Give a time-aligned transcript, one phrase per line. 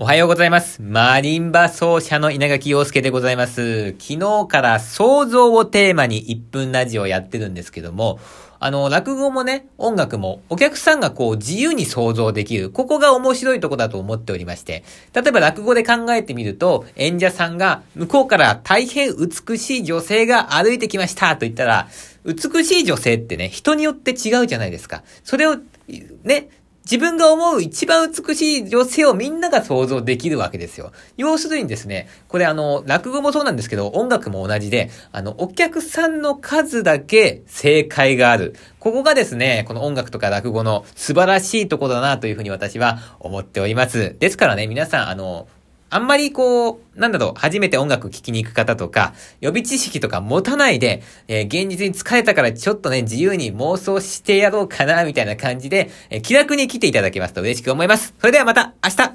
[0.00, 0.80] おはようございます。
[0.80, 3.96] マリンバ奏者の稲垣陽介でございます。
[3.98, 8.20] 昨日から想像をテーマに1分ラジオをやってるんですけども、
[8.60, 12.70] あの、落語もね、音楽も、お客さんがこう自由に想像できる。
[12.70, 14.84] ここが面白いとこだと思っておりまして。
[15.14, 21.88] 例えば落語で考えてみると、演者さんが向こうから大変美しい女性が歩いてきましたと言ったら、
[22.24, 25.02] 美しい女性ってね、人によって違うじゃないですか。
[25.24, 25.56] それを、
[26.22, 26.50] ね、
[26.90, 30.90] 自分が思う一番美しい女性をみんなが想像できるわけですよ。
[31.18, 38.56] 要するにですね、これあの、落語もそうなんですけど、音楽も同じで、あの、お客さんの数だけ正解がある。
[38.78, 44.16] ここがですね、この音楽とか落語の素晴らしいところだなというふうに私は思っております。
[44.18, 45.46] ですからね、皆さん、あの、
[45.90, 58.14] あんまりこう、なんだろう、初めて音楽聴きに行く方とか、予備知識とか持たないで、えー、現実に疲れたからちょっとね、自由に妄想してやろうかな、みたいな感じで、えー、気楽に来ていただけますと嬉しく思います。
[58.18, 59.07] それではまた、明日